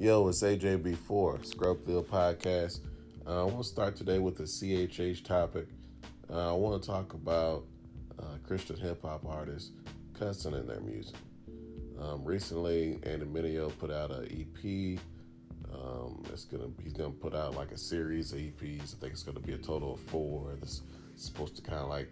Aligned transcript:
Yo, 0.00 0.28
it's 0.28 0.42
AJB4, 0.42 1.44
Scrubfield 1.44 2.04
Podcast. 2.04 2.78
Uh, 3.26 3.40
I 3.40 3.42
want 3.42 3.64
to 3.64 3.68
start 3.68 3.96
today 3.96 4.20
with 4.20 4.38
a 4.38 4.44
CHH 4.44 5.24
topic. 5.24 5.66
Uh, 6.30 6.50
I 6.50 6.56
want 6.56 6.80
to 6.80 6.88
talk 6.88 7.14
about 7.14 7.64
uh, 8.16 8.36
Christian 8.46 8.76
hip 8.76 9.02
hop 9.02 9.26
artists 9.26 9.72
cussing 10.16 10.54
in 10.54 10.68
their 10.68 10.78
music. 10.78 11.16
Um, 12.00 12.24
recently, 12.24 13.00
Andy 13.02 13.26
Mineo 13.26 13.76
put 13.76 13.90
out 13.90 14.12
an 14.12 14.26
EP. 14.26 15.00
Um, 15.74 16.22
it's 16.32 16.44
gonna 16.44 16.70
he's 16.80 16.92
gonna 16.92 17.10
put 17.10 17.34
out 17.34 17.56
like 17.56 17.72
a 17.72 17.76
series 17.76 18.32
of 18.32 18.38
EPs. 18.38 18.94
I 18.94 19.00
think 19.00 19.14
it's 19.14 19.24
gonna 19.24 19.40
be 19.40 19.54
a 19.54 19.58
total 19.58 19.94
of 19.94 20.00
four. 20.02 20.54
This 20.60 20.82
is 21.16 21.24
supposed 21.24 21.56
to 21.56 21.62
kind 21.62 21.80
of 21.80 21.88
like 21.88 22.08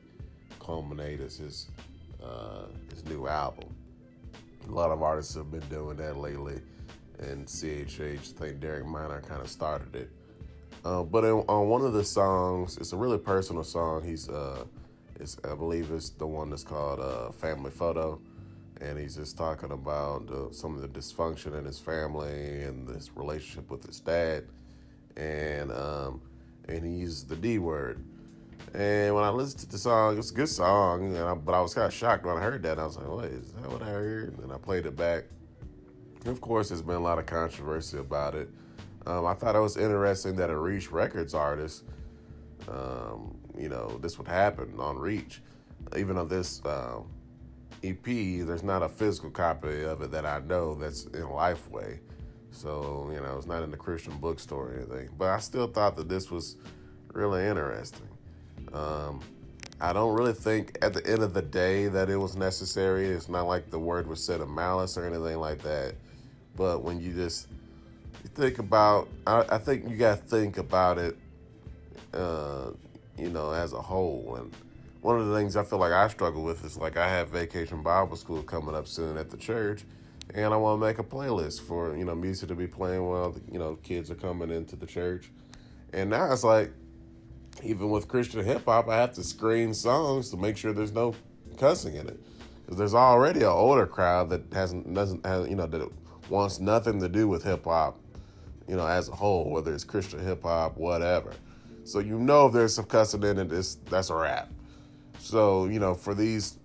culminate 0.58 1.20
as 1.20 1.36
his 1.36 1.68
uh, 2.20 2.64
his 2.90 3.04
new 3.04 3.28
album. 3.28 3.72
A 4.68 4.72
lot 4.72 4.90
of 4.90 5.04
artists 5.04 5.36
have 5.36 5.52
been 5.52 5.68
doing 5.68 5.96
that 5.98 6.16
lately 6.16 6.60
and 7.18 7.46
CHH. 7.46 8.34
I 8.34 8.38
think 8.38 8.60
Derek 8.60 8.86
Minor 8.86 9.20
kind 9.22 9.40
of 9.40 9.48
started 9.48 9.94
it. 9.94 10.10
Uh, 10.84 11.02
but 11.02 11.24
in, 11.24 11.32
on 11.48 11.68
one 11.68 11.82
of 11.82 11.92
the 11.92 12.04
songs, 12.04 12.76
it's 12.78 12.92
a 12.92 12.96
really 12.96 13.18
personal 13.18 13.64
song. 13.64 14.02
He's, 14.04 14.28
uh, 14.28 14.64
it's, 15.18 15.36
I 15.44 15.54
believe 15.54 15.90
it's 15.90 16.10
the 16.10 16.26
one 16.26 16.50
that's 16.50 16.64
called 16.64 17.00
uh, 17.00 17.32
Family 17.32 17.70
Photo. 17.70 18.20
And 18.80 18.98
he's 18.98 19.16
just 19.16 19.38
talking 19.38 19.72
about 19.72 20.54
some 20.54 20.74
of 20.74 20.82
the 20.82 20.88
dysfunction 20.88 21.58
in 21.58 21.64
his 21.64 21.78
family 21.78 22.62
and 22.62 22.86
this 22.86 23.10
relationship 23.16 23.70
with 23.70 23.86
his 23.86 24.00
dad. 24.00 24.44
And, 25.16 25.72
um, 25.72 26.20
and 26.68 26.84
he 26.84 26.90
uses 26.90 27.24
the 27.24 27.36
D 27.36 27.58
word. 27.58 28.04
And 28.74 29.14
when 29.14 29.24
I 29.24 29.30
listened 29.30 29.60
to 29.60 29.68
the 29.68 29.78
song, 29.78 30.18
it's 30.18 30.30
a 30.30 30.34
good 30.34 30.48
song, 30.48 31.16
I, 31.16 31.34
but 31.34 31.54
I 31.54 31.60
was 31.60 31.72
kind 31.72 31.86
of 31.86 31.94
shocked 31.94 32.26
when 32.26 32.36
I 32.36 32.40
heard 32.40 32.62
that. 32.64 32.78
I 32.78 32.84
was 32.84 32.96
like, 32.96 33.08
"What 33.08 33.24
is 33.26 33.52
that? 33.52 33.70
What 33.70 33.82
I 33.82 33.86
heard?" 33.86 34.38
And 34.38 34.52
I 34.52 34.58
played 34.58 34.84
it 34.86 34.96
back, 34.96 35.24
of 36.26 36.40
course, 36.40 36.68
there's 36.68 36.82
been 36.82 36.96
a 36.96 37.00
lot 37.00 37.18
of 37.18 37.26
controversy 37.26 37.98
about 37.98 38.34
it. 38.34 38.48
Um, 39.06 39.26
I 39.26 39.34
thought 39.34 39.54
it 39.54 39.60
was 39.60 39.76
interesting 39.76 40.36
that 40.36 40.50
a 40.50 40.56
Reach 40.56 40.90
Records 40.90 41.34
artist, 41.34 41.84
um, 42.68 43.36
you 43.56 43.68
know, 43.68 43.98
this 44.02 44.18
would 44.18 44.28
happen 44.28 44.74
on 44.78 44.98
Reach. 44.98 45.40
Even 45.96 46.16
on 46.16 46.28
this 46.28 46.60
um, 46.64 47.06
EP, 47.84 48.04
there's 48.04 48.64
not 48.64 48.82
a 48.82 48.88
physical 48.88 49.30
copy 49.30 49.84
of 49.84 50.02
it 50.02 50.10
that 50.10 50.26
I 50.26 50.40
know 50.40 50.74
that's 50.74 51.04
in 51.04 51.22
Lifeway. 51.22 52.00
So, 52.50 53.10
you 53.12 53.20
know, 53.20 53.36
it's 53.36 53.46
not 53.46 53.62
in 53.62 53.70
the 53.70 53.76
Christian 53.76 54.16
bookstore 54.18 54.68
or 54.70 54.74
anything. 54.74 55.10
But 55.16 55.28
I 55.28 55.38
still 55.38 55.68
thought 55.68 55.96
that 55.96 56.08
this 56.08 56.30
was 56.30 56.56
really 57.12 57.46
interesting. 57.46 58.08
Um, 58.72 59.20
I 59.80 59.92
don't 59.92 60.14
really 60.14 60.32
think 60.32 60.78
at 60.80 60.94
the 60.94 61.06
end 61.06 61.22
of 61.22 61.34
the 61.34 61.42
day 61.42 61.88
that 61.88 62.08
it 62.08 62.16
was 62.16 62.34
necessary. 62.34 63.06
It's 63.08 63.28
not 63.28 63.46
like 63.46 63.70
the 63.70 63.78
word 63.78 64.06
was 64.06 64.24
said 64.24 64.40
of 64.40 64.48
malice 64.48 64.96
or 64.96 65.04
anything 65.04 65.38
like 65.38 65.62
that. 65.62 65.94
But 66.56 66.82
when 66.82 67.00
you 67.00 67.12
just 67.12 67.48
you 68.22 68.30
think 68.34 68.58
about, 68.58 69.08
I, 69.26 69.44
I 69.50 69.58
think 69.58 69.88
you 69.88 69.96
got 69.96 70.18
to 70.18 70.24
think 70.24 70.58
about 70.58 70.98
it, 70.98 71.16
uh, 72.14 72.70
you 73.18 73.30
know, 73.30 73.52
as 73.52 73.72
a 73.72 73.80
whole. 73.80 74.36
And 74.40 74.52
one 75.02 75.20
of 75.20 75.26
the 75.26 75.36
things 75.36 75.56
I 75.56 75.64
feel 75.64 75.78
like 75.78 75.92
I 75.92 76.08
struggle 76.08 76.42
with 76.42 76.64
is 76.64 76.76
like 76.76 76.96
I 76.96 77.08
have 77.08 77.28
Vacation 77.28 77.82
Bible 77.82 78.16
School 78.16 78.42
coming 78.42 78.74
up 78.74 78.88
soon 78.88 79.16
at 79.16 79.30
the 79.30 79.36
church, 79.36 79.84
and 80.34 80.52
I 80.52 80.56
want 80.56 80.80
to 80.80 80.86
make 80.86 80.98
a 80.98 81.04
playlist 81.04 81.62
for 81.62 81.96
you 81.96 82.04
know 82.04 82.14
music 82.14 82.48
to 82.48 82.54
be 82.54 82.66
playing 82.66 83.04
while 83.04 83.36
you 83.50 83.58
know 83.58 83.76
kids 83.82 84.10
are 84.10 84.16
coming 84.16 84.50
into 84.50 84.76
the 84.76 84.86
church. 84.86 85.30
And 85.92 86.10
now 86.10 86.32
it's 86.32 86.44
like, 86.44 86.72
even 87.62 87.90
with 87.90 88.08
Christian 88.08 88.44
hip 88.44 88.64
hop, 88.64 88.88
I 88.88 88.96
have 88.96 89.14
to 89.14 89.24
screen 89.24 89.72
songs 89.72 90.30
to 90.30 90.36
make 90.36 90.56
sure 90.56 90.72
there's 90.72 90.92
no 90.92 91.14
cussing 91.56 91.94
in 91.94 92.08
it 92.08 92.20
because 92.64 92.78
there's 92.78 92.94
already 92.94 93.40
an 93.40 93.46
older 93.46 93.86
crowd 93.86 94.30
that 94.30 94.42
hasn't 94.52 94.92
doesn't 94.92 95.24
you 95.48 95.54
know 95.54 95.66
that 95.66 95.88
wants 96.28 96.58
nothing 96.60 97.00
to 97.00 97.08
do 97.08 97.28
with 97.28 97.44
hip 97.44 97.64
hop, 97.64 98.00
you 98.68 98.76
know, 98.76 98.86
as 98.86 99.08
a 99.08 99.12
whole, 99.12 99.50
whether 99.50 99.72
it's 99.72 99.84
Christian 99.84 100.18
hip 100.18 100.42
hop, 100.42 100.76
whatever. 100.76 101.32
So 101.84 102.00
you 102.00 102.18
know 102.18 102.46
if 102.46 102.52
there's 102.52 102.74
some 102.74 102.86
cussing 102.86 103.22
in 103.22 103.38
it, 103.38 103.52
it's, 103.52 103.76
that's 103.90 104.10
a 104.10 104.14
rap. 104.14 104.50
So, 105.18 105.66
you 105.66 105.78
know, 105.78 105.94
for 105.94 106.14
these 106.14 106.58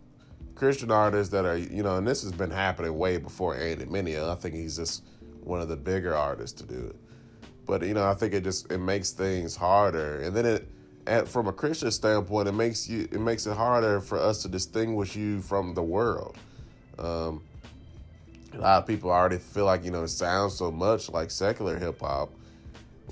Christian 0.55 0.91
artists 0.91 1.31
that 1.31 1.45
are, 1.45 1.57
you 1.57 1.83
know, 1.83 1.97
and 1.97 2.07
this 2.07 2.23
has 2.23 2.31
been 2.31 2.51
happening 2.51 2.97
way 2.97 3.17
before 3.17 3.55
Andy 3.55 3.85
Mineo. 3.85 4.29
I 4.29 4.35
think 4.35 4.55
he's 4.55 4.77
just 4.77 5.03
one 5.43 5.61
of 5.61 5.69
the 5.69 5.75
bigger 5.75 6.15
artists 6.15 6.61
to 6.61 6.67
do 6.67 6.87
it. 6.87 6.95
But, 7.65 7.83
you 7.83 7.93
know, 7.93 8.07
I 8.07 8.13
think 8.13 8.33
it 8.33 8.43
just, 8.43 8.71
it 8.71 8.79
makes 8.79 9.11
things 9.11 9.55
harder. 9.55 10.21
And 10.21 10.35
then 10.35 10.45
it, 11.07 11.27
from 11.27 11.47
a 11.47 11.53
Christian 11.53 11.91
standpoint, 11.91 12.47
it 12.47 12.53
makes 12.53 12.87
you, 12.89 13.07
it 13.11 13.19
makes 13.19 13.47
it 13.47 13.55
harder 13.55 14.01
for 14.01 14.17
us 14.17 14.41
to 14.43 14.47
distinguish 14.47 15.15
you 15.15 15.41
from 15.41 15.73
the 15.73 15.83
world. 15.83 16.37
Um, 16.99 17.43
a 18.53 18.57
lot 18.57 18.77
of 18.79 18.87
people 18.87 19.11
already 19.11 19.37
feel 19.37 19.65
like 19.65 19.83
you 19.83 19.91
know 19.91 20.03
it 20.03 20.09
sounds 20.09 20.55
so 20.55 20.71
much 20.71 21.09
like 21.09 21.31
secular 21.31 21.77
hip 21.77 21.99
hop, 22.01 22.29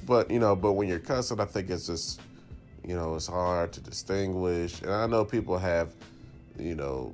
but 0.06 0.30
you 0.30 0.40
know, 0.40 0.56
but 0.56 0.74
when 0.74 0.88
you're 0.88 1.00
cussing, 1.00 1.40
I 1.40 1.46
think 1.46 1.70
it's 1.70 1.88
just 1.88 2.22
you 2.86 2.96
know 2.96 3.16
it's 3.16 3.28
hard 3.28 3.72
to 3.74 3.82
distinguish. 3.82 4.82
And 4.82 4.92
I 4.92 5.08
know 5.08 5.24
people 5.24 5.58
have 5.58 5.90
you 6.58 6.76
know 6.76 7.14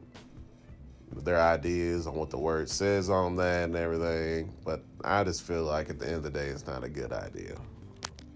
their 1.15 1.39
ideas 1.39 2.07
on 2.07 2.15
what 2.15 2.29
the 2.29 2.37
word 2.37 2.69
says 2.69 3.09
on 3.09 3.35
that 3.37 3.65
and 3.65 3.75
everything, 3.75 4.53
but 4.65 4.81
I 5.03 5.23
just 5.23 5.43
feel 5.43 5.63
like 5.63 5.89
at 5.89 5.99
the 5.99 6.07
end 6.07 6.15
of 6.15 6.23
the 6.23 6.31
day, 6.31 6.47
it's 6.47 6.67
not 6.67 6.83
a 6.83 6.89
good 6.89 7.13
idea. 7.13 7.55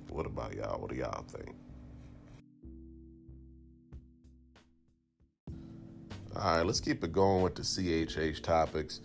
What 0.09 0.25
about 0.25 0.55
y'all? 0.55 0.79
What 0.79 0.89
do 0.91 0.95
y'all 0.95 1.23
think? 1.23 1.55
All 6.35 6.57
right, 6.57 6.65
let's 6.65 6.79
keep 6.79 7.03
it 7.03 7.11
going 7.11 7.41
with 7.41 7.55
the 7.55 7.63
CHH 7.63 8.43
topics. 8.43 9.01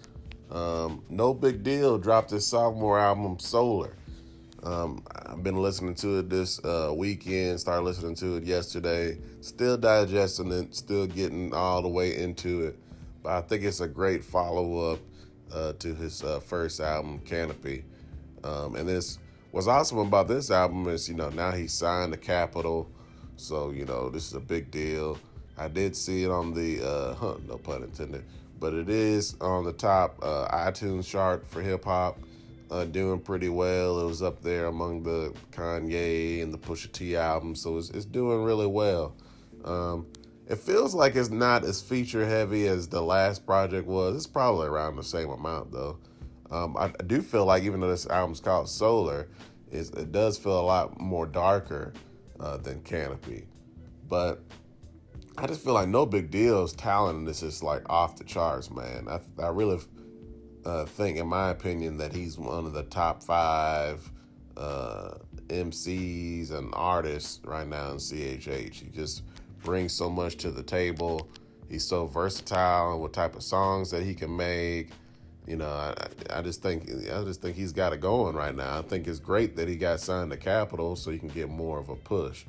Um, 0.54 1.02
nobigdyl. 1.10 2.00
Dropped 2.00 2.30
his 2.30 2.46
sophomore 2.46 2.98
album, 2.98 3.38
Solar. 3.38 3.96
Um, 4.62 5.02
I've 5.26 5.42
been 5.42 5.60
listening 5.60 5.96
to 5.96 6.20
it 6.20 6.30
this 6.30 6.64
uh, 6.64 6.92
weekend. 6.96 7.60
Started 7.60 7.82
listening 7.82 8.14
to 8.16 8.36
it 8.36 8.44
yesterday. 8.44 9.18
Still 9.40 9.76
digesting 9.76 10.52
it. 10.52 10.74
Still 10.74 11.06
getting 11.06 11.52
all 11.52 11.82
the 11.82 11.88
way 11.88 12.16
into 12.16 12.62
it. 12.66 12.78
But 13.22 13.32
I 13.32 13.40
think 13.42 13.64
it's 13.64 13.80
a 13.80 13.88
great 13.88 14.24
follow 14.24 14.92
up 14.92 15.00
uh, 15.52 15.72
to 15.80 15.94
his 15.94 16.22
uh, 16.22 16.40
first 16.40 16.80
album, 16.80 17.18
Canopy. 17.20 17.84
Um, 18.44 18.76
and 18.76 18.88
this 18.88 19.18
what's 19.50 19.66
awesome 19.66 19.98
about 19.98 20.28
this 20.28 20.50
album 20.50 20.86
is 20.88 21.08
you 21.08 21.14
know 21.14 21.30
now 21.30 21.50
he 21.50 21.66
signed 21.66 22.12
the 22.12 22.18
Capitol, 22.18 22.90
so 23.36 23.70
you 23.70 23.86
know 23.86 24.08
this 24.08 24.26
is 24.26 24.34
a 24.34 24.40
big 24.40 24.70
deal. 24.70 25.18
I 25.56 25.68
did 25.68 25.96
see 25.96 26.24
it 26.24 26.30
on 26.30 26.52
the 26.52 26.86
uh, 26.86 27.36
no 27.48 27.58
pun 27.58 27.82
intended 27.82 28.24
but 28.64 28.72
it 28.72 28.88
is 28.88 29.36
on 29.42 29.62
the 29.62 29.74
top 29.74 30.18
uh, 30.22 30.48
iTunes 30.50 31.06
chart 31.06 31.46
for 31.46 31.60
hip 31.60 31.84
hop, 31.84 32.18
uh, 32.70 32.86
doing 32.86 33.20
pretty 33.20 33.50
well. 33.50 34.00
It 34.00 34.06
was 34.06 34.22
up 34.22 34.40
there 34.40 34.68
among 34.68 35.02
the 35.02 35.34
Kanye 35.52 36.42
and 36.42 36.50
the 36.50 36.56
Pusha 36.56 36.90
T 36.90 37.14
albums, 37.14 37.60
so 37.60 37.76
it's, 37.76 37.90
it's 37.90 38.06
doing 38.06 38.42
really 38.42 38.66
well. 38.66 39.16
Um, 39.66 40.06
it 40.48 40.56
feels 40.56 40.94
like 40.94 41.14
it's 41.14 41.28
not 41.28 41.62
as 41.62 41.82
feature 41.82 42.24
heavy 42.24 42.66
as 42.66 42.88
the 42.88 43.02
last 43.02 43.44
project 43.44 43.86
was. 43.86 44.16
It's 44.16 44.26
probably 44.26 44.68
around 44.68 44.96
the 44.96 45.04
same 45.04 45.28
amount 45.28 45.70
though. 45.70 45.98
Um, 46.50 46.74
I, 46.78 46.84
I, 46.84 47.02
do 47.06 47.20
feel 47.20 47.44
like 47.44 47.64
even 47.64 47.80
though 47.80 47.90
this 47.90 48.06
album's 48.06 48.40
called 48.40 48.70
Solar, 48.70 49.28
it 49.72 50.10
does 50.10 50.38
feel 50.38 50.58
a 50.58 50.64
lot 50.64 50.98
more 50.98 51.26
darker 51.26 51.92
uh, 52.40 52.56
than 52.56 52.80
Canopy, 52.80 53.44
but 54.08 54.42
I 55.36 55.46
just 55.46 55.64
feel 55.64 55.74
like 55.74 55.88
nobigdyl's 55.88 56.72
talent 56.74 57.28
is 57.28 57.40
just 57.40 57.62
like 57.62 57.88
off 57.90 58.16
the 58.16 58.24
charts, 58.24 58.70
man. 58.70 59.08
I 59.08 59.20
I 59.42 59.48
really 59.48 59.80
uh, 60.64 60.84
think, 60.84 61.18
in 61.18 61.26
my 61.26 61.50
opinion, 61.50 61.98
that 61.98 62.12
he's 62.12 62.38
one 62.38 62.66
of 62.66 62.72
the 62.72 62.84
top 62.84 63.22
five 63.22 64.08
uh, 64.56 65.14
MCs 65.48 66.52
and 66.52 66.72
artists 66.74 67.40
right 67.44 67.66
now 67.66 67.90
in 67.90 67.96
CHH. 67.96 68.74
He 68.74 68.88
just 68.90 69.22
brings 69.64 69.92
so 69.92 70.08
much 70.08 70.36
to 70.38 70.50
the 70.50 70.62
table. 70.62 71.28
He's 71.68 71.84
so 71.84 72.06
versatile 72.06 73.00
what 73.00 73.12
type 73.12 73.34
of 73.34 73.42
songs 73.42 73.90
that 73.90 74.04
he 74.04 74.14
can 74.14 74.34
make. 74.36 74.90
You 75.46 75.56
know, 75.56 75.68
I, 75.68 75.94
I 76.30 76.42
just 76.42 76.62
think 76.62 76.88
I 77.12 77.24
just 77.24 77.42
think 77.42 77.56
he's 77.56 77.72
got 77.72 77.92
it 77.92 78.00
going 78.00 78.36
right 78.36 78.54
now. 78.54 78.78
I 78.78 78.82
think 78.82 79.08
it's 79.08 79.18
great 79.18 79.56
that 79.56 79.68
he 79.68 79.74
got 79.74 80.00
signed 80.00 80.30
to 80.30 80.36
Capitol 80.36 80.94
so 80.94 81.10
he 81.10 81.18
can 81.18 81.28
get 81.28 81.50
more 81.50 81.78
of 81.78 81.88
a 81.88 81.96
push. 81.96 82.44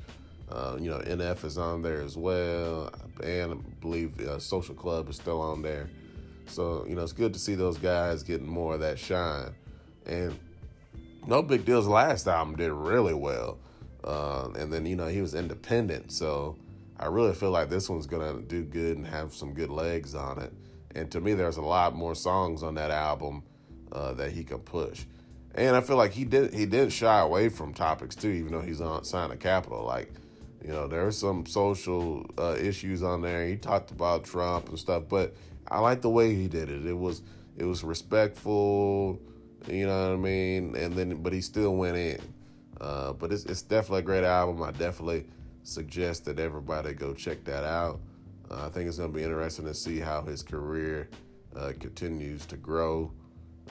Uh, 0.50 0.76
you 0.78 0.88
know, 0.88 0.98
NF 0.98 1.44
is 1.44 1.58
on 1.58 1.82
there 1.82 2.00
as 2.02 2.16
well, 2.16 2.92
and 3.22 3.52
I 3.52 3.56
believe 3.80 4.20
uh, 4.20 4.38
Social 4.38 4.74
Club 4.74 5.08
is 5.08 5.16
still 5.16 5.40
on 5.40 5.62
there. 5.62 5.88
So 6.46 6.84
you 6.88 6.94
know, 6.94 7.02
it's 7.02 7.12
good 7.12 7.32
to 7.32 7.38
see 7.38 7.54
those 7.54 7.78
guys 7.78 8.22
getting 8.22 8.46
more 8.46 8.74
of 8.74 8.80
that 8.80 8.98
shine. 8.98 9.54
And 10.06 10.38
nobigdyls. 11.26 11.88
Last 11.88 12.26
album 12.28 12.56
did 12.56 12.72
really 12.72 13.14
well, 13.14 13.58
uh, 14.04 14.50
and 14.56 14.72
then 14.72 14.86
you 14.86 14.96
know 14.96 15.08
he 15.08 15.20
was 15.20 15.34
independent, 15.34 16.12
so 16.12 16.56
I 16.98 17.06
really 17.06 17.34
feel 17.34 17.50
like 17.50 17.68
this 17.68 17.90
one's 17.90 18.06
gonna 18.06 18.40
do 18.40 18.62
good 18.62 18.96
and 18.96 19.06
have 19.06 19.34
some 19.34 19.52
good 19.52 19.70
legs 19.70 20.14
on 20.14 20.40
it. 20.40 20.52
And 20.94 21.10
to 21.10 21.20
me, 21.20 21.34
there's 21.34 21.58
a 21.58 21.62
lot 21.62 21.94
more 21.94 22.14
songs 22.14 22.62
on 22.62 22.74
that 22.76 22.90
album 22.90 23.42
uh, 23.92 24.14
that 24.14 24.32
he 24.32 24.44
can 24.44 24.58
push. 24.60 25.04
And 25.54 25.74
I 25.74 25.80
feel 25.80 25.96
like 25.96 26.12
he 26.12 26.24
did 26.24 26.54
he 26.54 26.66
did 26.66 26.92
shy 26.92 27.18
away 27.20 27.48
from 27.48 27.74
topics 27.74 28.14
too, 28.14 28.30
even 28.30 28.52
though 28.52 28.60
he's 28.60 28.80
on 28.80 29.04
sign 29.04 29.30
of 29.30 29.40
Capitol. 29.40 29.84
Like 29.84 30.12
you 30.66 30.72
know, 30.72 30.88
there 30.88 31.06
are 31.06 31.12
some 31.12 31.46
social 31.46 32.26
uh, 32.36 32.56
issues 32.58 33.02
on 33.02 33.22
there. 33.22 33.46
He 33.46 33.56
talked 33.56 33.92
about 33.92 34.24
Trump 34.24 34.68
and 34.68 34.78
stuff, 34.78 35.04
but 35.08 35.36
I 35.68 35.78
like 35.78 36.02
the 36.02 36.10
way 36.10 36.34
he 36.34 36.48
did 36.48 36.68
it. 36.68 36.84
It 36.84 36.98
was 36.98 37.22
it 37.56 37.64
was 37.64 37.84
respectful. 37.84 39.20
You 39.68 39.86
know 39.86 40.08
what 40.08 40.14
I 40.14 40.16
mean? 40.16 40.74
And 40.76 40.94
then, 40.94 41.22
but 41.22 41.32
he 41.32 41.40
still 41.40 41.76
went 41.76 41.96
in. 41.96 42.20
Uh, 42.80 43.12
but 43.12 43.32
it's, 43.32 43.44
it's 43.44 43.62
definitely 43.62 44.00
a 44.00 44.02
great 44.02 44.24
album. 44.24 44.62
I 44.62 44.72
definitely 44.72 45.26
suggest 45.62 46.24
that 46.26 46.38
everybody 46.38 46.94
go 46.94 47.14
check 47.14 47.44
that 47.44 47.64
out. 47.64 48.00
Uh, 48.50 48.66
I 48.66 48.68
think 48.68 48.88
it's 48.88 48.98
going 48.98 49.12
to 49.12 49.16
be 49.16 49.24
interesting 49.24 49.64
to 49.64 49.74
see 49.74 49.98
how 49.98 50.22
his 50.22 50.42
career 50.42 51.08
uh, 51.56 51.72
continues 51.80 52.44
to 52.46 52.56
grow 52.56 53.10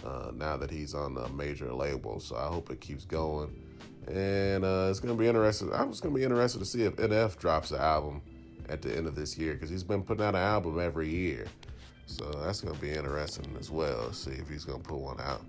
uh, 0.05 0.31
now 0.33 0.57
that 0.57 0.71
he's 0.71 0.93
on 0.93 1.15
a 1.17 1.29
major 1.29 1.71
label. 1.71 2.19
So 2.19 2.35
I 2.35 2.47
hope 2.47 2.71
it 2.71 2.81
keeps 2.81 3.05
going. 3.05 3.64
And 4.07 4.63
uh, 4.63 4.87
it's 4.89 4.99
to 5.15 5.19
be 5.19 5.27
interesting. 5.27 5.73
I 5.73 5.83
was 5.83 5.99
going 5.99 6.13
to 6.13 6.19
be 6.19 6.23
interested 6.23 6.59
to 6.59 6.65
see 6.65 6.83
if 6.83 6.95
NF 6.97 7.37
drops 7.37 7.71
an 7.71 7.81
album 7.81 8.21
at 8.69 8.81
the 8.81 8.95
end 8.95 9.07
of 9.07 9.15
this 9.15 9.37
year 9.37 9.53
because 9.53 9.69
he's 9.69 9.83
been 9.83 10.03
putting 10.03 10.23
out 10.23 10.35
an 10.35 10.41
album 10.41 10.79
every 10.79 11.09
year. 11.09 11.47
So 12.05 12.25
that's 12.43 12.61
to 12.75 12.79
be 12.79 12.91
interesting 12.91 13.55
as 13.59 13.71
well. 13.71 14.11
See 14.13 14.31
if 14.31 14.47
he's 14.47 14.65
to 14.81 14.87
put 14.87 14.99
one 14.99 15.19
out 15.19 15.41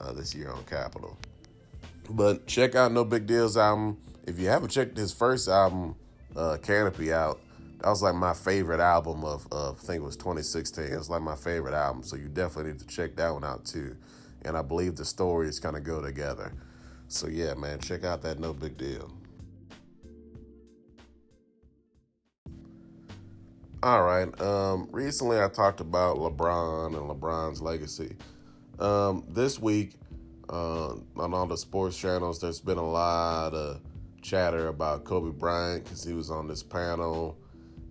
uh, 0.00 0.12
this 0.12 0.34
year 0.34 0.50
on 0.50 0.64
Capitol. 0.64 1.16
But 2.10 2.46
check 2.46 2.74
out 2.74 2.92
nobigdyl's 2.92 3.56
album. 3.56 3.98
If 4.26 4.38
you 4.38 4.48
haven't 4.48 4.68
checked 4.68 4.96
his 4.96 5.12
first 5.12 5.48
album, 5.48 5.96
uh, 6.36 6.58
Canopy, 6.62 7.12
out, 7.12 7.40
that 7.78 7.88
was 7.88 8.02
like 8.02 8.14
my 8.14 8.34
favorite 8.34 8.80
album 8.80 9.24
of, 9.24 9.46
of, 9.50 9.78
I 9.82 9.86
think 9.86 10.02
it 10.02 10.06
was 10.06 10.16
2016. 10.16 10.84
It's 10.84 11.08
like 11.08 11.22
my 11.22 11.36
favorite 11.36 11.74
album. 11.74 12.02
So 12.02 12.16
you 12.16 12.28
definitely 12.28 12.72
need 12.72 12.80
to 12.80 12.86
check 12.86 13.16
that 13.16 13.32
one 13.32 13.44
out 13.44 13.64
too. 13.64 13.96
And 14.42 14.56
I 14.56 14.62
believe 14.62 14.96
the 14.96 15.04
stories 15.04 15.58
kind 15.58 15.76
of 15.76 15.84
go 15.84 16.02
together. 16.02 16.52
So 17.14 17.28
yeah, 17.28 17.54
man, 17.54 17.78
check 17.78 18.02
out 18.02 18.22
that 18.22 18.38
nobigdyl. 18.38 19.08
All 23.84 24.02
right. 24.02 24.40
Um, 24.40 24.88
recently, 24.90 25.40
I 25.40 25.48
talked 25.48 25.80
about 25.80 26.16
LeBron 26.16 26.86
and 26.86 27.08
LeBron's 27.08 27.62
legacy. 27.62 28.16
Um, 28.80 29.24
this 29.28 29.60
week, 29.60 29.92
uh, 30.48 30.94
on 31.16 31.32
all 31.34 31.46
the 31.46 31.56
sports 31.56 31.96
channels, 31.96 32.40
there's 32.40 32.60
been 32.60 32.78
a 32.78 32.90
lot 32.90 33.54
of 33.54 33.80
chatter 34.20 34.66
about 34.66 35.04
Kobe 35.04 35.30
Bryant 35.30 35.84
because 35.84 36.02
he 36.02 36.14
was 36.14 36.32
on 36.32 36.48
this 36.48 36.64
panel, 36.64 37.38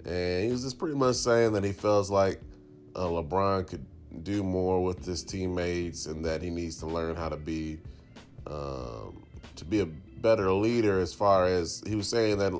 and 0.03 0.43
he 0.43 0.51
was 0.51 0.63
just 0.63 0.77
pretty 0.77 0.95
much 0.95 1.15
saying 1.15 1.53
that 1.53 1.63
he 1.63 1.71
feels 1.71 2.11
like 2.11 2.41
uh, 2.93 3.05
LeBron 3.05 3.67
could 3.67 3.85
do 4.23 4.43
more 4.43 4.83
with 4.83 5.05
his 5.05 5.23
teammates, 5.23 6.07
and 6.07 6.25
that 6.25 6.41
he 6.41 6.49
needs 6.49 6.75
to 6.77 6.87
learn 6.87 7.15
how 7.15 7.29
to 7.29 7.37
be 7.37 7.79
um, 8.47 9.23
to 9.55 9.65
be 9.65 9.79
a 9.79 9.85
better 9.85 10.51
leader. 10.51 10.99
As 10.99 11.13
far 11.13 11.45
as 11.45 11.83
he 11.85 11.95
was 11.95 12.07
saying 12.07 12.37
that 12.39 12.53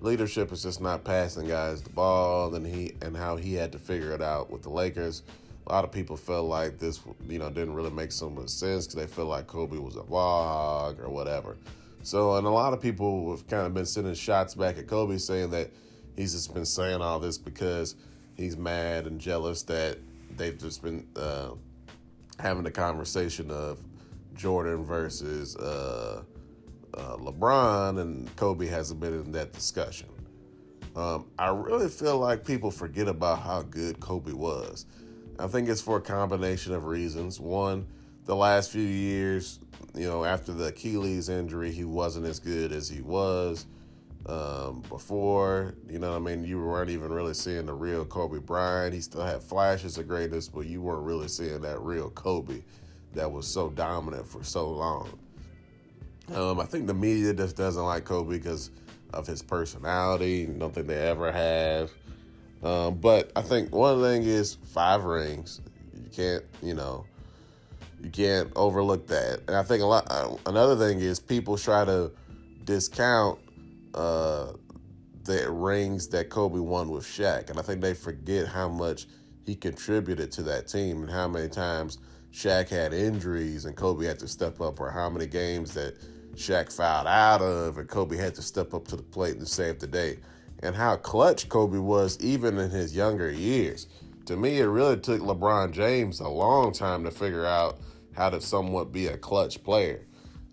leadership 0.00 0.52
is 0.52 0.62
just 0.62 0.80
not 0.80 1.04
passing 1.04 1.48
guys 1.48 1.82
the 1.82 1.90
ball, 1.90 2.54
and 2.54 2.66
he 2.66 2.94
and 3.02 3.16
how 3.16 3.36
he 3.36 3.54
had 3.54 3.72
to 3.72 3.78
figure 3.78 4.12
it 4.12 4.22
out 4.22 4.50
with 4.50 4.62
the 4.62 4.70
Lakers. 4.70 5.22
A 5.66 5.72
lot 5.72 5.84
of 5.84 5.90
people 5.90 6.16
felt 6.16 6.46
like 6.46 6.78
this, 6.78 7.00
you 7.26 7.38
know, 7.38 7.48
didn't 7.48 7.74
really 7.74 7.90
make 7.90 8.12
so 8.12 8.28
much 8.28 8.50
sense 8.50 8.86
because 8.86 9.00
they 9.00 9.06
felt 9.06 9.28
like 9.28 9.46
Kobe 9.46 9.78
was 9.78 9.96
a 9.96 10.00
vlog 10.00 11.02
or 11.02 11.08
whatever. 11.08 11.56
So, 12.02 12.36
and 12.36 12.46
a 12.46 12.50
lot 12.50 12.74
of 12.74 12.82
people 12.82 13.30
have 13.30 13.48
kind 13.48 13.66
of 13.66 13.72
been 13.72 13.86
sending 13.86 14.12
shots 14.12 14.54
back 14.54 14.76
at 14.76 14.86
Kobe, 14.86 15.16
saying 15.16 15.50
that 15.50 15.70
he's 16.16 16.32
just 16.34 16.52
been 16.52 16.66
saying 16.66 17.00
all 17.00 17.18
this 17.18 17.38
because 17.38 17.94
he's 18.36 18.58
mad 18.58 19.06
and 19.06 19.18
jealous 19.18 19.62
that 19.62 19.96
they've 20.36 20.58
just 20.58 20.82
been 20.82 21.06
uh, 21.16 21.52
having 22.38 22.66
a 22.66 22.70
conversation 22.70 23.50
of 23.50 23.78
Jordan 24.34 24.84
versus 24.84 25.56
uh, 25.56 26.22
uh, 26.94 27.16
LeBron, 27.16 28.00
and 28.00 28.34
Kobe 28.36 28.66
hasn't 28.66 29.00
been 29.00 29.14
in 29.14 29.32
that 29.32 29.52
discussion. 29.52 30.08
Um, 30.96 31.26
I 31.38 31.48
really 31.48 31.88
feel 31.88 32.18
like 32.18 32.44
people 32.44 32.70
forget 32.70 33.08
about 33.08 33.40
how 33.40 33.62
good 33.62 33.98
Kobe 33.98 34.32
was. 34.32 34.86
I 35.38 35.48
think 35.48 35.68
it's 35.68 35.80
for 35.80 35.96
a 35.96 36.00
combination 36.00 36.72
of 36.72 36.84
reasons. 36.84 37.40
One, 37.40 37.86
the 38.24 38.36
last 38.36 38.70
few 38.70 38.82
years, 38.82 39.58
you 39.94 40.06
know, 40.06 40.24
after 40.24 40.52
the 40.52 40.66
Achilles 40.66 41.28
injury, 41.28 41.72
he 41.72 41.84
wasn't 41.84 42.26
as 42.26 42.38
good 42.38 42.70
as 42.70 42.88
he 42.88 43.00
was 43.00 43.66
um, 44.26 44.82
before. 44.88 45.74
You 45.88 45.98
know 45.98 46.14
I 46.14 46.20
mean? 46.20 46.44
You 46.44 46.64
weren't 46.64 46.90
even 46.90 47.12
really 47.12 47.34
seeing 47.34 47.66
the 47.66 47.74
real 47.74 48.04
Kobe 48.04 48.38
Bryant. 48.38 48.94
He 48.94 49.00
still 49.00 49.24
had 49.24 49.42
flashes 49.42 49.98
of 49.98 50.06
greatness, 50.06 50.48
but 50.48 50.66
you 50.66 50.80
weren't 50.80 51.02
really 51.02 51.28
seeing 51.28 51.60
that 51.62 51.80
real 51.80 52.10
Kobe 52.10 52.62
that 53.14 53.30
was 53.30 53.46
so 53.46 53.70
dominant 53.70 54.26
for 54.26 54.42
so 54.44 54.70
long. 54.70 55.18
Um, 56.34 56.60
I 56.60 56.64
think 56.64 56.86
the 56.86 56.94
media 56.94 57.34
just 57.34 57.56
doesn't 57.56 57.82
like 57.82 58.04
Kobe 58.04 58.36
because 58.36 58.70
of 59.12 59.26
his 59.26 59.42
personality. 59.42 60.46
Don't 60.46 60.74
think 60.74 60.86
they 60.86 61.08
ever 61.08 61.30
have. 61.30 61.90
Um, 62.62 62.94
but 62.94 63.30
I 63.36 63.42
think 63.42 63.74
one 63.74 64.00
thing 64.00 64.22
is 64.22 64.54
five 64.54 65.04
rings. 65.04 65.60
You 65.94 66.08
can't, 66.10 66.44
you 66.62 66.74
know, 66.74 67.04
you 68.02 68.10
can't 68.10 68.50
overlook 68.56 69.06
that. 69.08 69.40
And 69.46 69.56
I 69.56 69.62
think 69.62 69.82
a 69.82 69.86
lot. 69.86 70.06
Uh, 70.10 70.36
another 70.46 70.76
thing 70.76 71.00
is 71.00 71.20
people 71.20 71.58
try 71.58 71.84
to 71.84 72.10
discount 72.64 73.38
uh, 73.94 74.52
the 75.24 75.50
rings 75.50 76.08
that 76.08 76.30
Kobe 76.30 76.58
won 76.58 76.88
with 76.90 77.04
Shaq, 77.04 77.50
and 77.50 77.58
I 77.58 77.62
think 77.62 77.80
they 77.80 77.94
forget 77.94 78.46
how 78.46 78.68
much 78.68 79.06
he 79.44 79.54
contributed 79.54 80.32
to 80.32 80.42
that 80.44 80.68
team 80.68 81.02
and 81.02 81.10
how 81.10 81.28
many 81.28 81.48
times 81.48 81.98
Shaq 82.34 82.68
had 82.68 82.92
injuries 82.92 83.64
and 83.64 83.76
Kobe 83.76 84.06
had 84.06 84.18
to 84.18 84.26
step 84.26 84.60
up, 84.60 84.80
or 84.80 84.90
how 84.90 85.08
many 85.08 85.26
games 85.26 85.72
that 85.74 85.94
Shaq 86.34 86.72
fouled 86.72 87.06
out 87.06 87.40
of, 87.40 87.78
and 87.78 87.88
Kobe 87.88 88.16
had 88.16 88.34
to 88.34 88.42
step 88.42 88.74
up 88.74 88.88
to 88.88 88.96
the 88.96 89.04
plate 89.04 89.36
and 89.36 89.46
save 89.46 89.78
the 89.78 89.86
day. 89.86 90.18
And 90.60 90.74
how 90.74 90.96
clutch 90.96 91.48
Kobe 91.48 91.78
was 91.78 92.18
even 92.20 92.58
in 92.58 92.70
his 92.70 92.96
younger 92.96 93.30
years. 93.30 93.86
To 94.26 94.36
me, 94.36 94.58
it 94.58 94.64
really 94.64 94.96
took 94.96 95.20
LeBron 95.20 95.70
James 95.72 96.18
a 96.18 96.28
long 96.28 96.72
time 96.72 97.04
to 97.04 97.12
figure 97.12 97.46
out 97.46 97.78
how 98.16 98.30
to 98.30 98.40
somewhat 98.40 98.90
be 98.90 99.06
a 99.06 99.16
clutch 99.16 99.62
player. 99.62 100.04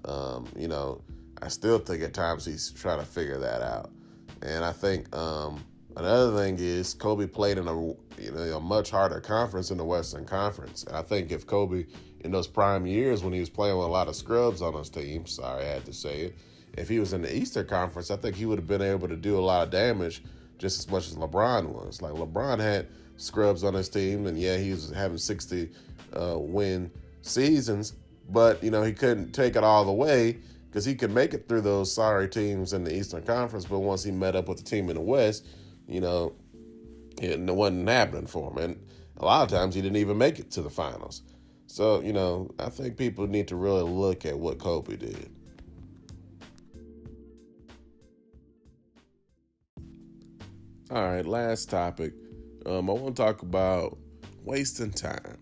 Um, 0.06 0.48
you 0.56 0.68
know, 0.68 1.02
I 1.42 1.48
still 1.48 1.80
think 1.80 2.04
at 2.04 2.14
times 2.14 2.46
he's 2.46 2.72
trying 2.72 3.00
to 3.00 3.06
figure 3.06 3.40
that 3.40 3.64
out. 3.64 3.90
And 4.44 4.64
I 4.64 4.72
think 4.72 5.16
um, 5.16 5.64
another 5.96 6.36
thing 6.38 6.58
is 6.60 6.94
Kobe 6.94 7.28
played 7.28 7.58
in 7.58 7.68
a 7.68 7.76
you 8.22 8.32
know 8.32 8.58
a 8.58 8.60
much 8.60 8.92
harder 8.92 9.20
conference 9.20 9.72
in 9.72 9.78
the 9.78 9.86
Western 9.86 10.26
Conference. 10.26 10.84
And 10.84 10.96
I 10.96 11.02
think 11.02 11.32
if 11.32 11.46
Kobe 11.46 11.86
in 12.24 12.32
those 12.32 12.48
prime 12.48 12.86
years 12.86 13.24
when 13.24 13.34
he 13.34 13.40
was 13.40 13.50
playing 13.50 13.78
with 13.78 13.88
a 13.88 13.90
lot 13.90 14.08
of 14.08 14.16
scrubs 14.16 14.62
on 14.62 14.74
his 14.74 14.90
team. 14.90 15.26
Sorry, 15.26 15.64
I 15.64 15.68
had 15.68 15.86
to 15.86 15.94
say 15.94 16.22
it. 16.22 16.36
If 16.74 16.88
he 16.88 17.00
was 17.00 17.14
in 17.14 17.22
the 17.22 17.36
Eastern 17.36 17.68
Conference, 17.68 18.12
I 18.12 18.16
think 18.16 18.36
he 18.36 18.46
would 18.46 18.60
have 18.60 18.68
been 18.68 18.82
able 18.82 19.08
to 19.08 19.16
do 19.16 19.38
a 19.38 19.42
lot 19.42 19.64
of 19.64 19.72
damage 19.72 20.24
just 20.58 20.80
as 20.80 20.90
much 20.90 21.08
as 21.08 21.16
LeBron 21.16 21.68
was. 21.68 22.02
Like 22.02 22.14
LeBron 22.14 22.60
had 22.60 22.88
scrubs 23.18 23.64
on 23.64 23.74
his 23.74 23.90
team, 23.90 24.28
and 24.28 24.38
yeah, 24.40 24.58
he 24.58 24.72
was 24.72 24.92
having 24.92 25.18
60 25.18 25.70
uh, 26.14 26.38
win 26.38 26.92
seasons, 27.24 27.94
but 28.30 28.64
you 28.64 28.72
know 28.72 28.84
he 28.84 28.94
couldn't 28.94 29.34
take 29.34 29.56
it 29.56 29.64
all 29.64 29.84
the 29.84 29.92
way 29.92 30.38
because 30.70 30.86
he 30.86 30.96
could 30.96 31.12
make 31.12 31.34
it 31.34 31.50
through 31.50 31.62
those 31.62 31.94
sorry 31.94 32.30
teams 32.30 32.72
in 32.72 32.84
the 32.84 32.96
Eastern 32.96 33.24
Conference. 33.24 33.66
But 33.66 33.80
once 33.80 34.04
he 34.04 34.12
met 34.12 34.36
up 34.36 34.48
with 34.48 34.60
the 34.60 34.64
team 34.64 34.90
in 34.90 34.96
the 34.96 35.02
West, 35.02 35.46
you 35.92 36.02
know, 36.02 36.34
it 37.22 37.40
wasn't 37.40 37.88
happening 37.88 38.28
for 38.28 38.52
him, 38.52 38.58
and 38.58 38.86
a 39.18 39.26
lot 39.26 39.44
of 39.44 39.50
times 39.50 39.76
he 39.76 39.82
didn't 39.82 39.98
even 39.98 40.18
make 40.18 40.40
it 40.40 40.52
to 40.52 40.62
the 40.62 40.70
finals. 40.70 41.22
So, 41.68 42.02
you 42.02 42.14
know, 42.14 42.50
I 42.60 42.70
think 42.70 42.98
people 42.98 43.28
need 43.28 43.48
to 43.50 43.56
really 43.56 43.84
look 43.84 44.26
at 44.26 44.38
what 44.38 44.60
Kobe 44.60 44.96
did. 44.96 45.30
All 50.90 51.04
right, 51.04 51.26
last 51.26 51.70
topic. 51.70 52.14
Um, 52.66 52.90
I 52.90 52.94
want 52.94 53.16
to 53.16 53.24
talk 53.24 53.42
about 53.42 53.98
wasting 54.44 54.92
time. 54.92 55.38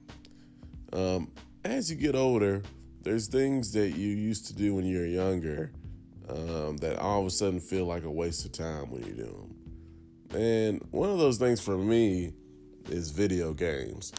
Um, 0.94 1.32
as 1.66 1.90
you 1.90 1.98
get 1.98 2.16
older, 2.16 2.62
there's 3.02 3.28
things 3.28 3.74
that 3.74 3.98
you 3.98 4.10
used 4.10 4.46
to 4.48 4.54
do 4.54 4.76
when 4.76 4.86
you 4.86 5.00
were 5.00 5.06
younger 5.06 5.72
um, 6.30 6.78
that 6.78 7.00
all 7.00 7.22
of 7.22 7.26
a 7.26 7.32
sudden 7.32 7.60
feel 7.60 7.86
like 7.86 8.04
a 8.04 8.12
waste 8.12 8.46
of 8.46 8.52
time 8.52 8.92
when 8.92 9.04
you 9.04 9.14
do 9.14 9.24
them. 9.24 9.59
And 10.34 10.86
one 10.92 11.10
of 11.10 11.18
those 11.18 11.38
things 11.38 11.60
for 11.60 11.78
me 11.78 12.34
is 12.90 13.10
video 13.10 13.54
games. 13.54 14.14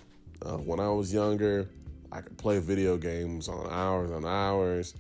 Uh, 0.45 0.57
when 0.57 0.81
I 0.81 0.89
was 0.89 1.13
younger, 1.13 1.69
I 2.11 2.21
could 2.21 2.37
play 2.37 2.59
video 2.59 2.97
games 2.97 3.49
on 3.49 3.71
hours 3.71 4.11
and 4.11 4.27
hours. 4.27 4.95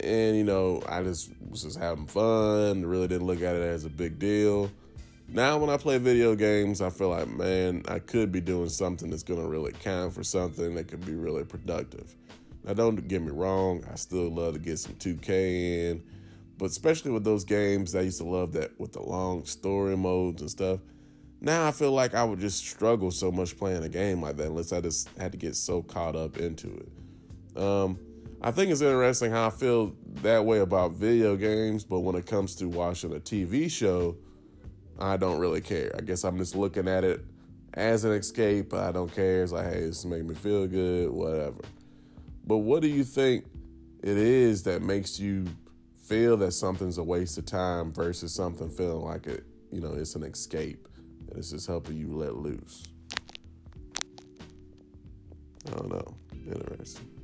And, 0.00 0.36
you 0.36 0.44
know, 0.44 0.82
I 0.88 1.02
just 1.02 1.30
was 1.48 1.62
just 1.62 1.78
having 1.78 2.06
fun, 2.06 2.84
really 2.84 3.08
didn't 3.08 3.26
look 3.26 3.42
at 3.42 3.54
it 3.54 3.62
as 3.62 3.84
a 3.84 3.90
big 3.90 4.18
deal. 4.18 4.70
Now, 5.28 5.58
when 5.58 5.68
I 5.68 5.76
play 5.76 5.98
video 5.98 6.34
games, 6.34 6.80
I 6.80 6.90
feel 6.90 7.10
like, 7.10 7.28
man, 7.28 7.82
I 7.86 7.98
could 7.98 8.32
be 8.32 8.40
doing 8.40 8.70
something 8.70 9.10
that's 9.10 9.22
going 9.22 9.40
to 9.40 9.46
really 9.46 9.72
count 9.72 10.14
for 10.14 10.24
something 10.24 10.74
that 10.74 10.88
could 10.88 11.04
be 11.04 11.14
really 11.14 11.44
productive. 11.44 12.14
Now, 12.64 12.72
don't 12.72 13.06
get 13.06 13.22
me 13.22 13.30
wrong, 13.30 13.84
I 13.92 13.96
still 13.96 14.30
love 14.30 14.54
to 14.54 14.58
get 14.58 14.78
some 14.78 14.94
2K 14.94 15.90
in, 15.90 16.02
but 16.58 16.66
especially 16.66 17.12
with 17.12 17.24
those 17.24 17.44
games, 17.44 17.94
I 17.94 18.02
used 18.02 18.18
to 18.18 18.24
love 18.24 18.52
that 18.52 18.78
with 18.78 18.92
the 18.92 19.02
long 19.02 19.44
story 19.46 19.96
modes 19.96 20.42
and 20.42 20.50
stuff 20.50 20.80
now 21.40 21.66
I 21.66 21.70
feel 21.70 21.92
like 21.92 22.14
I 22.14 22.24
would 22.24 22.40
just 22.40 22.66
struggle 22.66 23.10
so 23.10 23.30
much 23.30 23.56
playing 23.56 23.84
a 23.84 23.88
game 23.88 24.22
like 24.22 24.36
that 24.38 24.48
unless 24.48 24.72
I 24.72 24.80
just 24.80 25.08
had 25.18 25.32
to 25.32 25.38
get 25.38 25.54
so 25.54 25.82
caught 25.82 26.16
up 26.16 26.36
into 26.38 26.68
it. 26.68 27.60
Um, 27.60 27.98
I 28.40 28.50
think 28.50 28.70
it's 28.70 28.80
interesting 28.80 29.30
how 29.30 29.46
I 29.46 29.50
feel 29.50 29.94
that 30.22 30.44
way 30.44 30.58
about 30.58 30.92
video 30.92 31.36
games, 31.36 31.84
but 31.84 32.00
when 32.00 32.16
it 32.16 32.26
comes 32.26 32.54
to 32.56 32.68
watching 32.68 33.14
a 33.14 33.20
TV 33.20 33.70
show, 33.70 34.16
I 34.98 35.16
don't 35.16 35.38
really 35.38 35.60
care. 35.60 35.92
I 35.96 36.00
guess 36.00 36.24
I'm 36.24 36.38
just 36.38 36.56
looking 36.56 36.88
at 36.88 37.04
it 37.04 37.24
as 37.74 38.04
an 38.04 38.12
escape. 38.12 38.74
I 38.74 38.90
don't 38.90 39.12
care. 39.12 39.42
It's 39.42 39.52
like, 39.52 39.72
hey, 39.72 39.80
this 39.80 40.04
make 40.04 40.24
me 40.24 40.34
feel 40.34 40.66
good, 40.66 41.10
whatever. 41.10 41.60
But 42.44 42.58
what 42.58 42.82
do 42.82 42.88
you 42.88 43.04
think 43.04 43.44
it 44.02 44.16
is 44.16 44.64
that 44.64 44.82
makes 44.82 45.20
you 45.20 45.46
feel 46.08 46.38
that 46.38 46.52
something's 46.52 46.96
a 46.96 47.02
waste 47.02 47.36
of 47.36 47.44
time 47.44 47.92
versus 47.92 48.34
something 48.34 48.70
feeling 48.70 49.04
like 49.04 49.26
it, 49.26 49.44
you 49.70 49.80
know, 49.80 49.92
it's 49.92 50.14
an 50.14 50.22
escape 50.22 50.88
and 51.28 51.38
it's 51.38 51.50
just 51.50 51.66
helping 51.66 51.98
you 51.98 52.08
let 52.16 52.34
loose? 52.34 52.82
I 55.66 55.70
don't 55.76 55.90
know. 55.90 56.14
Interesting. 56.46 57.17